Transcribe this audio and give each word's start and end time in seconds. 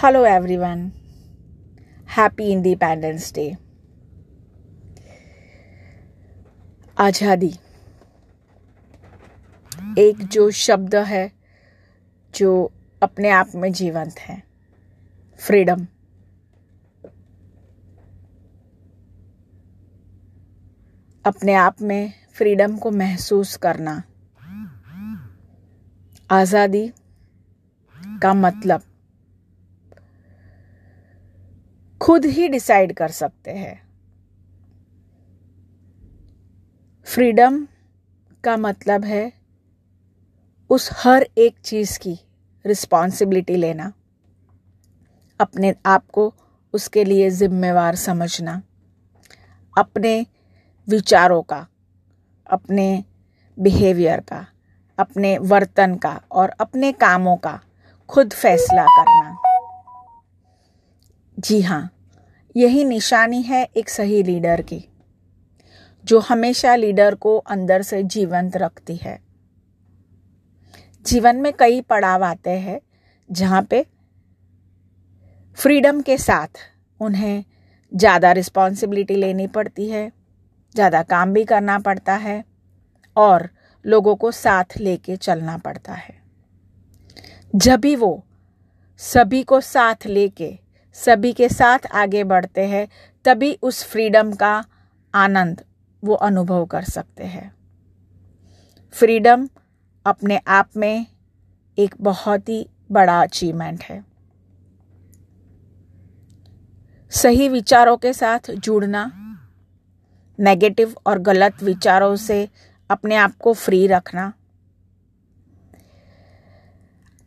Hello, 0.00 0.22
everyone. 0.22 0.92
Happy 2.06 2.52
Independence 2.52 3.32
Day. 3.32 3.56
आज़ादी 6.96 7.50
एक 9.98 10.22
जो 10.32 10.50
शब्द 10.58 10.94
है 11.06 11.22
जो 12.34 12.50
अपने 13.02 13.30
आप 13.30 13.50
में 13.54 13.70
जीवंत 13.72 14.18
है 14.18 14.42
फ्रीडम 15.40 15.86
अपने 21.24 21.54
आप 21.54 21.82
में 21.82 22.12
फ्रीडम 22.36 22.76
को 22.76 22.90
महसूस 23.00 23.56
करना 23.56 24.02
आज़ादी 26.30 26.86
का 28.22 28.34
मतलब 28.36 28.87
खुद 32.00 32.24
ही 32.24 32.48
डिसाइड 32.48 32.92
कर 32.92 33.08
सकते 33.08 33.50
हैं। 33.50 33.80
फ्रीडम 37.06 37.66
का 38.44 38.56
मतलब 38.56 39.04
है 39.04 39.32
उस 40.70 40.90
हर 40.92 41.26
एक 41.38 41.58
चीज़ 41.64 41.98
की 41.98 42.18
रिस्पॉन्सिबिलिटी 42.64 43.56
लेना, 43.56 43.92
अपने 45.40 45.74
आप 45.86 46.06
को 46.06 46.32
उसके 46.74 47.04
लिए 47.04 47.30
जिम्मेवार 47.30 47.96
समझना, 47.96 48.62
अपने 49.78 50.26
विचारों 50.88 51.42
का, 51.42 51.66
अपने 52.46 53.04
बिहेवियर 53.58 54.20
का, 54.20 54.46
अपने 54.98 55.36
वर्तन 55.38 55.94
का 55.96 56.20
और 56.32 56.48
अपने 56.60 56.92
कामों 56.92 57.36
का 57.36 57.60
खुद 58.08 58.32
फैसला 58.32 58.84
करना। 58.84 59.36
जी 61.38 61.60
हाँ 61.62 61.88
यही 62.56 62.84
निशानी 62.84 63.40
है 63.42 63.62
एक 63.76 63.88
सही 63.88 64.22
लीडर 64.22 64.60
की, 64.62 64.84
जो 66.04 66.18
हमेशा 66.20 66.74
लीडर 66.76 67.14
को 67.14 67.36
अंदर 67.36 67.82
से 67.82 68.02
जीवंत 68.04 68.56
रखती 68.56 68.96
है। 68.96 69.18
जीवन 71.06 71.36
में 71.36 71.52
कई 71.52 71.80
पड़ाव 71.80 72.24
आते 72.24 72.50
हैं, 72.50 72.80
जहाँ 73.30 73.62
पे 73.62 73.84
फ्रीडम 75.58 76.00
के 76.00 76.16
साथ 76.18 76.58
उन्हें 77.00 77.44
ज़्यादा 77.92 78.32
रिस्पॉन्सिबिलिटी 78.32 79.14
लेनी 79.14 79.46
पड़ती 79.46 79.88
है, 79.88 80.10
ज़्यादा 80.74 81.02
काम 81.02 81.32
भी 81.32 81.44
करना 81.44 81.78
पड़ता 81.78 82.14
है, 82.16 82.44
और 83.16 83.48
लोगों 83.84 84.14
को 84.16 84.30
साथ 84.30 84.76
लेके 84.78 85.16
चलना 85.16 85.56
पड़ता 85.58 85.92
है। 85.92 86.16
जब 87.54 87.80
भी 87.80 87.94
वो 87.96 88.22
सभी 89.00 89.42
को 89.42 89.60
साथ 89.60 90.06
लेके 90.06 90.58
सभी 90.98 91.32
के 91.32 91.48
साथ 91.48 91.86
आगे 91.92 92.24
बढ़ते 92.24 92.66
हैं, 92.66 92.88
तभी 93.24 93.52
उस 93.62 93.84
फ्रीडम 93.84 94.32
का 94.32 94.64
आनंद 95.14 95.62
वो 96.02 96.14
अनुभव 96.14 96.64
कर 96.66 96.82
सकते 96.82 97.24
हैं। 97.24 97.52
फ्रीडम 98.94 99.48
अपने 100.06 100.40
आप 100.46 100.70
में 100.76 101.06
एक 101.78 101.94
बहुत 102.00 102.48
ही 102.48 102.66
बड़ा 102.92 103.20
अचीवमेंट 103.22 103.82
है। 103.82 104.04
सही 107.12 107.48
विचारों 107.48 107.96
के 107.96 108.12
साथ 108.12 108.50
जुड़ना 108.50 109.10
नेगेटिव 110.38 110.94
और 111.06 111.18
गलत 111.18 111.62
विचारों 111.62 112.14
से 112.16 112.48
अपने 112.90 113.16
आप 113.16 113.36
को 113.36 113.52
फ्री 113.52 113.86
रखना, 113.86 114.32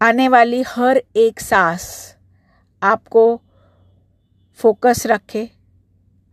आने 0.00 0.28
वाली 0.28 0.62
हर 0.68 1.02
एक 1.16 1.40
सांस 1.40 2.16
आपको 2.82 3.40
फोकस 4.60 5.06
रखे 5.06 5.48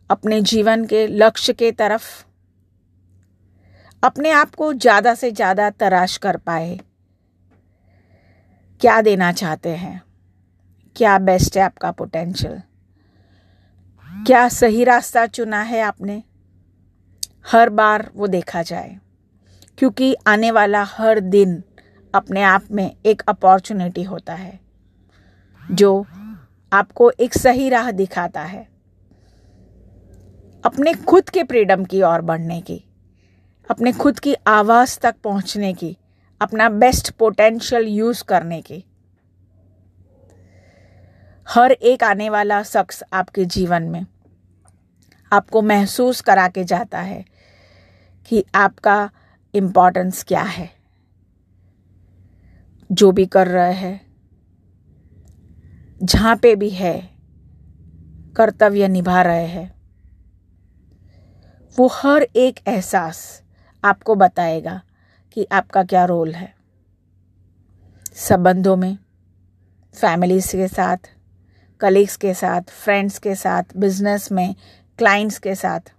अपने 0.10 0.42
जीवन 0.44 0.86
के 0.86 1.06
लक्ष्य 1.08 1.54
के 1.54 1.72
तरफ़। 1.74 2.06
अपने 4.04 4.32
आप 4.32 4.56
को 4.56 4.74
ज़्यादा 4.74 5.14
से 5.16 5.32
ज़्यादा 5.32 5.70
तराश 5.72 6.18
कर 6.18 6.38
पाए। 6.40 6.80
क्या 8.82 9.02
देना 9.02 9.32
चाहते 9.34 9.70
हैं? 9.70 10.02
क्या 10.96 11.18
बेस्ट 11.20 11.58
है 11.58 11.64
आपका 11.64 11.92
पोटेंशियल 11.92 12.62
क्या 14.08 14.48
सही 14.50 14.84
रास्ता 14.84 15.26
चुना 15.28 15.62
है 15.62 15.82
आपने? 15.82 16.22
हर 17.46 17.70
बार 17.72 18.10
वो 18.16 18.28
देखा 18.30 18.62
जाए, 18.64 18.98
क्योंकि 19.78 20.14
आने 20.28 20.52
वाला 20.52 20.84
हर 20.88 21.20
दिन 21.20 21.62
अपने 22.14 22.42
आप 22.44 22.68
में 22.72 22.96
एक 23.06 23.22
अपॉर्चुनिटी 23.28 24.04
होता 24.04 24.34
है, 24.34 24.60
जो 25.64 26.06
आपको 26.74 27.12
एक 27.20 27.34
सही 27.34 27.70
राह 27.70 27.92
दिखाता 27.92 28.42
है। 28.42 28.68
अपने 30.66 30.94
खुद 30.94 31.30
के 31.30 31.44
फ्रीडम 31.44 31.84
की 31.86 32.02
ओर 32.02 32.22
बढ़ने 32.22 32.62
की, 32.62 32.84
अपने 33.72 33.92
खुद 33.92 34.20
की 34.20 34.36
आवाज़ 34.48 35.00
तक 35.00 35.16
पहुँचने 35.24 35.74
की, 35.74 35.98
अपना 36.42 36.70
बेस्ट 36.70 37.12
पोटेंशियल 37.12 37.88
यूज़ 37.88 38.24
करने 38.24 38.62
की। 38.62 38.84
हर 41.50 41.72
एक 41.72 42.04
आने 42.04 42.30
वाला 42.30 42.64
शख्स 42.64 43.04
आपके 43.14 43.46
जीवन 43.46 43.84
में 43.84 44.06
आपको 45.34 45.62
महसूस 45.62 46.22
करा 46.22 46.48
के 46.48 46.64
जाता 46.64 47.00
है 47.00 47.26
कि 48.26 48.46
आपका 48.56 49.10
इम्पोर्टेंस 49.54 50.24
क्या 50.24 50.42
है। 50.42 50.70
जो 52.92 53.12
भी 53.12 53.26
कर 53.26 53.48
रहे 53.48 53.74
हैं 53.74 54.13
जहाँ 56.04 56.36
पे 56.36 56.56
भी 56.56 56.70
है, 56.70 57.10
कर्तव्य 58.38 58.88
निभा 58.88 59.22
रहे 59.22 59.48
हैं। 59.48 59.76
वो 61.80 61.88
हर 61.88 62.22
एक 62.22 62.60
एहसास 62.68 63.44
आपको 63.84 64.16
बताएगा 64.16 64.82
कि 65.32 65.48
आपका 65.52 65.84
क्या 65.84 66.06
रोल 66.06 66.34
है। 66.36 66.56
संबंधों 68.14 68.76
में 68.76 68.98
फैमिलीज़ 69.96 70.52
के 70.52 70.68
साथ 70.68 70.98
कलीग्स 71.80 72.18
के 72.18 72.34
साथ 72.34 72.62
फ्रेंड्स 72.62 73.20
के 73.20 73.36
साथ 73.36 73.64
बिज़नेस 73.78 74.32
में 74.32 74.56
क्लाइंट्स 74.98 75.40
के 75.40 75.56
साथ। 75.56 75.94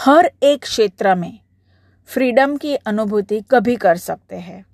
हर 0.00 0.30
एक 0.42 0.62
क्षेत्र 0.62 1.14
में 1.14 1.38
फ्रीडम 2.06 2.56
की 2.56 2.74
अनुभूति 2.74 3.44
कभी 3.50 3.76
कर 3.76 3.96
सकते 3.96 4.36
हैं। 4.36 4.66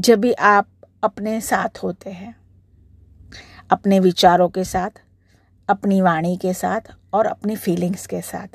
जब 0.00 0.20
भी 0.20 0.32
आप 0.32 0.68
अपने 1.02 1.40
साथ 1.40 1.78
होते 1.82 2.10
हैं। 2.10 2.36
अपने 3.70 4.00
विचारों 4.00 4.48
के 4.48 4.64
साथ, 4.64 4.90
अपनी 5.68 6.00
वाणी 6.00 6.36
के 6.36 6.54
साथ 6.54 6.80
और 7.12 7.26
अपनी 7.26 7.56
फीलिंग्स 7.56 8.06
के 8.06 8.22
साथ। 8.22 8.48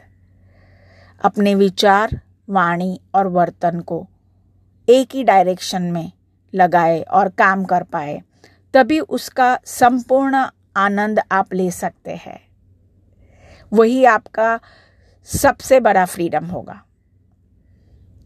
अपने 1.25 1.55
विचार, 1.55 2.21
वाणी 2.49 3.01
और 3.15 3.27
वर्तन 3.27 3.79
को 3.79 4.07
एक 4.89 5.15
ही 5.15 5.23
डायरेक्शन 5.23 5.81
में 5.81 6.11
लगाए 6.53 7.01
और 7.01 7.29
काम 7.29 7.63
कर 7.63 7.83
पाए, 7.83 8.21
तभी 8.73 8.99
उसका 8.99 9.59
संपूर्ण 9.65 10.45
आनंद 10.77 11.19
आप 11.31 11.53
ले 11.53 11.71
सकते 11.71 12.11
हैं। 12.11 12.47
वही 13.73 14.05
आपका 14.05 14.59
सबसे 15.23 15.79
बड़ा 15.79 16.05
फ्रीडम 16.05 16.45
होगा। 16.45 16.83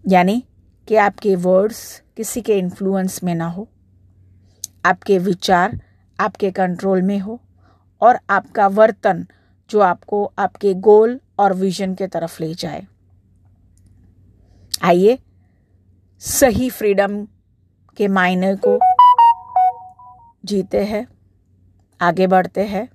यानी 0.08 0.44
कि 0.88 0.96
आपके 0.96 1.36
वर्ड्स 1.36 2.04
किसी 2.18 2.42
के 2.42 2.58
इन्फ्लुएंस 2.58 3.24
में 3.24 3.36
ना 3.36 3.48
हो। 3.48 3.70
आपके 4.88 5.18
विचार 5.20 5.80
आपके 6.20 6.52
कंट्रोल 6.52 7.02
में 7.02 7.20
हो 7.20 7.40
और 8.02 8.20
आपका 8.30 8.68
वर्तन 8.68 9.26
जो 9.70 9.80
आपको 9.80 10.24
आपके 10.40 10.74
गोल 10.74 11.20
और 11.40 11.54
विजन 11.54 11.96
के 11.96 12.08
तरफ़ 12.08 12.44
ले 12.44 12.54
जाए। 12.54 12.86
आइए 14.84 15.18
सही 16.22 16.70
फ्रीडम 16.70 17.26
के 17.98 18.08
मायने 18.08 18.56
को 18.56 18.80
जीते 20.46 20.84
हैं, 20.86 21.06
आगे 22.02 22.28
बढ़ते 22.28 22.66
हैं 22.66 22.88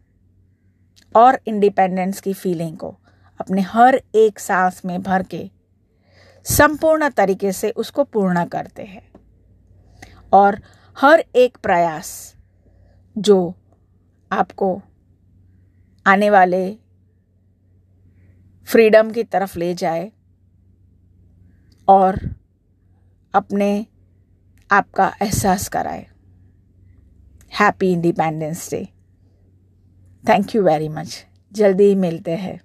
और 1.15 1.39
इंडिपेंडेंस 1.47 2.21
की 2.21 2.33
फीलिंग 2.33 2.77
को 2.77 2.97
अपने 3.41 3.61
हर 3.61 4.01
एक 4.15 4.39
सांस 4.39 4.83
में 4.85 5.03
भर 5.03 5.23
के 5.23 5.51
संपूर्ण 6.47 7.09
तरीके 7.09 7.53
से 7.53 7.71
उसको 7.71 8.05
पूर्ण 8.05 8.45
करते 8.45 8.83
हैं। 8.83 9.11
और 10.33 10.61
हर 10.97 11.25
एक 11.37 11.57
प्रयास 11.63 12.37
जो 13.19 13.55
आपको 14.33 14.83
आने 16.07 16.31
वाले 16.31 16.75
फ्रीडम 18.67 19.11
की 19.11 19.25
तरफ़ 19.25 19.59
ले 19.59 19.75
जाए 19.75 20.13
और 21.89 22.19
अपने 23.35 23.87
आप 24.71 24.91
का 24.91 25.13
एहसास 25.23 25.69
कराए। 25.69 26.07
Happy 27.61 27.93
Independence 27.93 28.71
Day 28.71 28.85
thank 30.25 30.55
you 30.55 30.63
very 30.63 30.89
much 30.89 31.27
जल्दी 31.53 31.85
ही 31.85 31.95
मिलते 31.95 32.37
हैं। 32.37 32.61